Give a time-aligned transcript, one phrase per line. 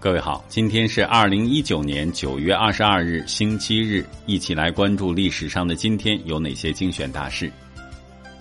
[0.00, 7.50] 各位好，今天是二零一九年九月二十二日，星期日，一起来关注历史上的今天有哪些精选大事。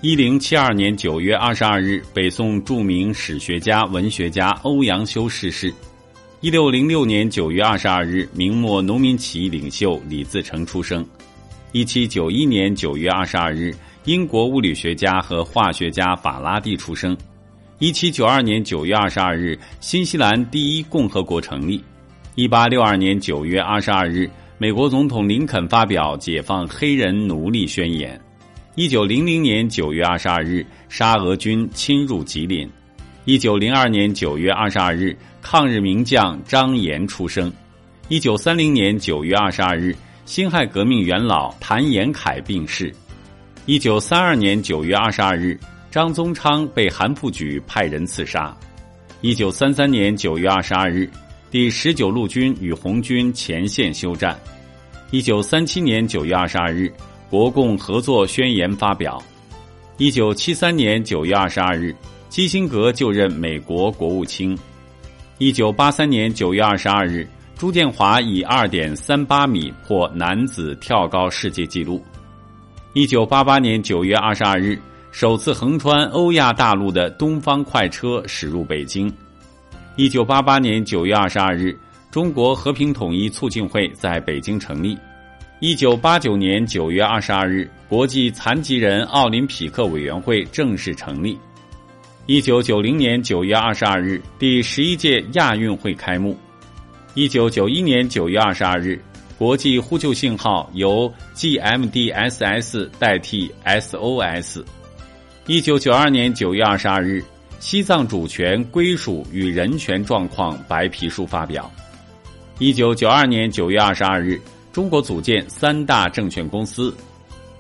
[0.02, 5.73] 一零七二年九月二十二日，北宋著名史学家、文学家欧阳修逝世。
[6.41, 11.04] 一六零六年九月二十二日，明末农民起义领袖李自成出生。
[11.71, 17.18] 一七九一年九月二十二日，英国物理学家和化学家法拉第出生。
[17.80, 21.84] 一七九二年九月二十二日，新西兰第一共和国成立。
[22.34, 24.27] 一八六二年九月二十二日，
[24.58, 28.20] 美国总统林肯发表解放黑人奴隶宣言。
[28.73, 32.67] 一九零零年九月二十二日，沙俄军侵入吉林。
[33.26, 37.53] 一九零二年九月二十二日，抗日名将张炎出生。
[38.08, 42.91] 一九三零年九月二十二日，辛亥革命元老谭延闿病逝。
[43.67, 45.55] 一九三二年九月二十二日。
[45.98, 48.56] 张宗昌被韩复榘派人刺杀。
[49.22, 51.10] 一九三三年九月二十二日，
[51.50, 54.39] 第十九路军与红军前线休战。
[55.09, 56.94] 一九三七年九月二十二日，
[57.31, 59.20] 国共合作宣言发表。
[59.98, 61.95] 一九七三年九月二十二日，
[62.30, 64.56] 基辛格就任美国国务卿。
[65.39, 72.06] 一九八三年九月二十二日，朱建华以二点三八米破男子跳高世界纪录。
[72.94, 74.80] 一九八八年九月二十二日。
[75.11, 79.11] 首次横穿欧亚大陆的东方快车驶入北京。
[79.95, 81.75] 一九八八年九月二十二日，
[82.11, 84.95] 中国和平统一促进会在北京成立。
[85.59, 91.36] 一九八九年九月二十二日，国际残疾人奥林匹克委员会正式成立。
[92.27, 96.38] 一九九零年九月二十二日，第十一届亚运会开幕。
[97.16, 99.02] 一九九一年九月二十二日，
[99.36, 104.64] 国际呼救信号由 GMDSS 代替 SOS。
[105.48, 107.22] 一九九二年九月二十二日，
[107.62, 111.72] 《西藏主权归属与人权状况白皮书》发表。
[112.59, 114.42] 一九九二年九月二十二日，
[114.73, 116.94] 中国组建三大证券公司。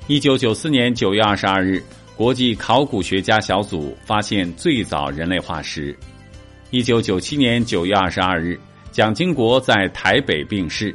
[0.07, 1.81] 一九九四年九月二十二日，
[2.17, 5.97] 国际考古学家小组发现最早人类化石。
[6.71, 8.59] 一九九七年九月二十二日，
[8.91, 10.93] 蒋经国在台北病逝。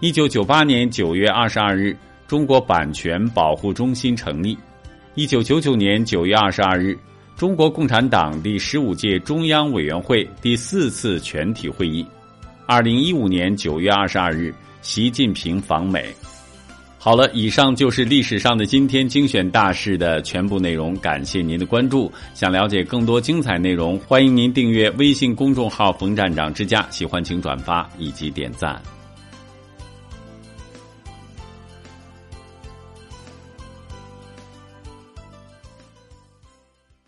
[0.00, 4.58] 一九九八年九月二十二日，中国版权保护中心成立。
[5.18, 6.96] 一九九九年九月二十二日，
[7.36, 12.06] 中国共产党第十五届中央委员会第四次全体会议。
[12.66, 16.14] 二零一五年九月二十二日，习近平访美。
[16.98, 20.94] 好了，以上就是历史上的今天精选大事的全部内容。
[20.98, 22.12] 感谢您的关注。
[22.32, 26.86] 想了解更多精彩内容，欢迎您订阅微信公众号“冯站长之家”。
[26.92, 28.80] 喜欢请转发以及点赞。